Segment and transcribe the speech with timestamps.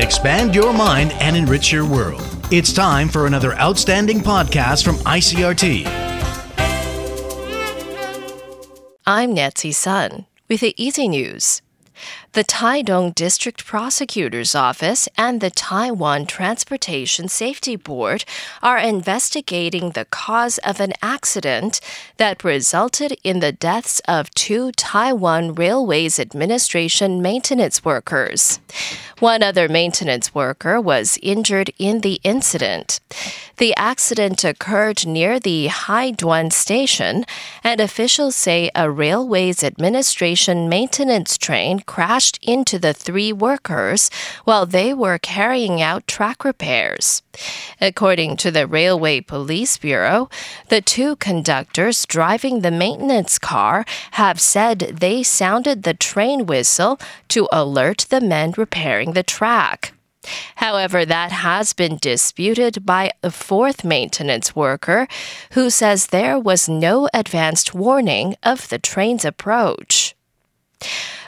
[0.00, 2.22] Expand your mind and enrich your world.
[2.50, 5.84] It's time for another outstanding podcast from ICRT.
[9.06, 11.60] I'm Nancy Sun with the EZ News.
[12.32, 18.24] The Taidong District Prosecutor's Office and the Taiwan Transportation Safety Board
[18.62, 21.80] are investigating the cause of an accident
[22.18, 28.60] that resulted in the deaths of two Taiwan Railways Administration maintenance workers.
[29.18, 33.00] One other maintenance worker was injured in the incident.
[33.56, 37.26] The accident occurred near the Haiduan station,
[37.62, 44.10] and officials say a Railways Administration maintenance train crashed into the three workers
[44.44, 47.22] while they were carrying out track repairs.
[47.80, 50.28] According to the Railway Police Bureau,
[50.68, 56.98] the two conductors driving the maintenance car have said they sounded the train whistle
[57.28, 59.94] to alert the men repairing the track.
[60.56, 65.08] However, that has been disputed by a fourth maintenance worker
[65.52, 69.99] who says there was no advanced warning of the train's approach.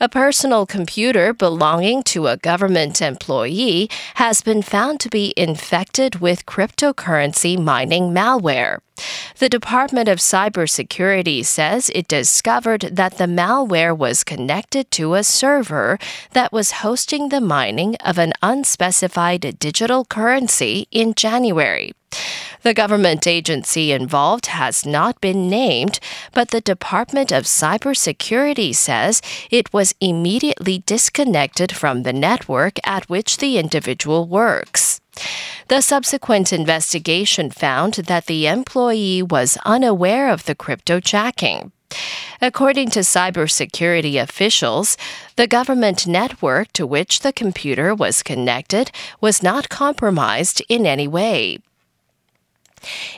[0.00, 6.46] A personal computer belonging to a government employee has been found to be infected with
[6.46, 8.78] cryptocurrency mining malware.
[9.40, 15.98] The Department of Cybersecurity says it discovered that the malware was connected to a server
[16.32, 21.92] that was hosting the mining of an unspecified digital currency in January.
[22.62, 26.00] The government agency involved has not been named,
[26.32, 33.38] but the Department of Cybersecurity says it was immediately disconnected from the network at which
[33.38, 35.00] the individual works.
[35.68, 41.72] The subsequent investigation found that the employee was unaware of the cryptojacking.
[42.40, 44.96] According to cybersecurity officials,
[45.36, 51.58] the government network to which the computer was connected was not compromised in any way.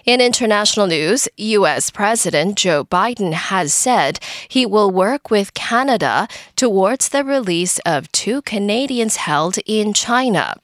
[0.05, 1.91] In international news, U.S.
[1.91, 8.43] President Joe Biden has said he will work with Canada towards the release of two
[8.43, 10.55] Canadians held in China.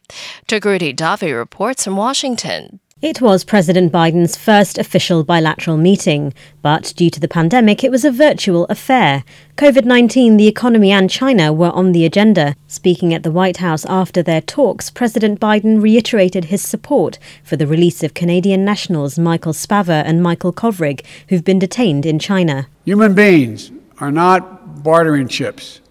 [0.46, 2.80] Tagruti Dave reports from Washington.
[3.02, 8.06] It was President Biden's first official bilateral meeting, but due to the pandemic, it was
[8.06, 9.22] a virtual affair.
[9.58, 12.56] COVID 19, the economy, and China were on the agenda.
[12.68, 17.66] Speaking at the White House after their talks, President Biden reiterated his support for the
[17.66, 22.66] release of Canadian nationals Michael Spavor and Michael Kovrig, who've been detained in China.
[22.86, 25.82] Human beings are not bartering chips.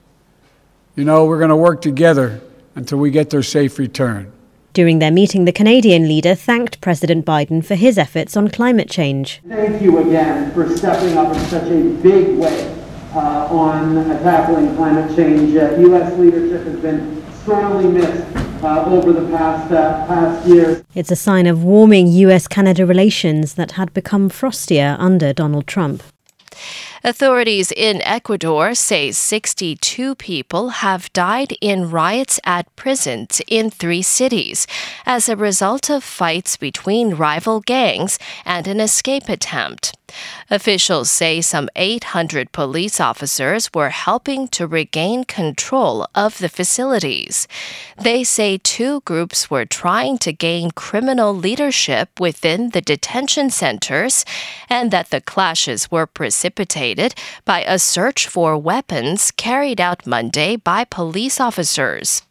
[0.96, 2.42] You know, we're going to work together
[2.74, 4.32] until we get their safe return.
[4.76, 9.40] During their meeting, the Canadian leader thanked President Biden for his efforts on climate change.
[9.48, 12.76] Thank you again for stepping up in such a big way
[13.14, 15.56] uh, on uh, tackling climate change.
[15.56, 16.20] Uh, U.S.
[16.20, 20.84] leadership has been sorely missed uh, over the past uh, past years.
[20.94, 22.46] It's a sign of warming U.S.
[22.46, 26.04] Canada relations that had become frostier under Donald Trump.
[27.06, 34.66] Authorities in Ecuador say 62 people have died in riots at prisons in three cities
[35.06, 39.94] as a result of fights between rival gangs and an escape attempt.
[40.50, 47.48] Officials say some 800 police officers were helping to regain control of the facilities.
[47.98, 54.26] They say two groups were trying to gain criminal leadership within the detention centers
[54.70, 56.95] and that the clashes were precipitated
[57.46, 62.22] by a search for weapons carried out Monday by police officers.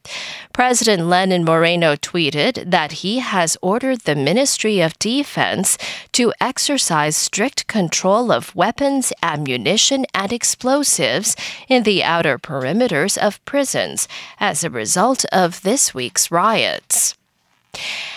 [0.53, 5.77] President Lenin Moreno tweeted that he has ordered the Ministry of Defense
[6.13, 11.37] to exercise strict control of weapons, ammunition, and explosives
[11.69, 14.07] in the outer perimeters of prisons
[14.39, 17.17] as a result of this week's riots.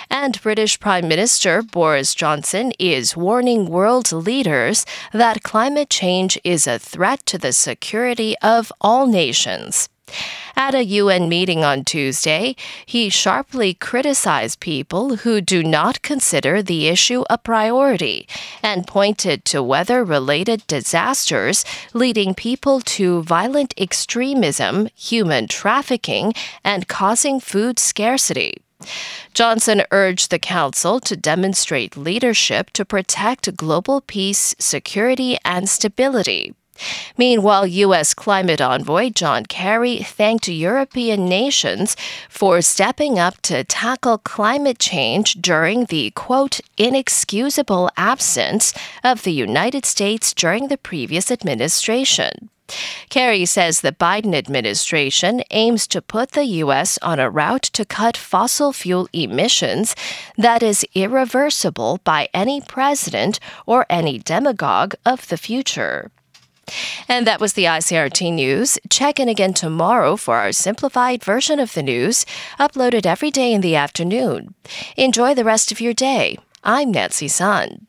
[0.10, 6.80] And British Prime Minister Boris Johnson is warning world leaders that climate change is a
[6.80, 9.90] threat to the security of all nations.
[10.56, 12.56] At a UN meeting on Tuesday,
[12.86, 18.28] he sharply criticized people who do not consider the issue a priority
[18.64, 26.34] and pointed to weather related disasters leading people to violent extremism, human trafficking,
[26.64, 28.56] and causing food scarcity.
[29.34, 36.54] Johnson urged the Council to demonstrate leadership to protect global peace, security, and stability.
[37.18, 38.14] Meanwhile, U.S.
[38.14, 41.96] climate envoy John Kerry thanked European nations
[42.30, 48.74] for stepping up to tackle climate change during the, quote, inexcusable absence
[49.04, 52.50] of the United States during the previous administration.
[53.10, 57.00] Kerry says the Biden administration aims to put the U.S.
[57.02, 59.96] on a route to cut fossil fuel emissions
[60.38, 66.12] that is irreversible by any president or any demagogue of the future.
[67.08, 68.78] And that was the ICRT news.
[68.90, 72.26] Check in again tomorrow for our simplified version of the news,
[72.60, 74.54] uploaded every day in the afternoon.
[74.98, 76.38] Enjoy the rest of your day.
[76.64, 77.87] I'm Nancy Sun.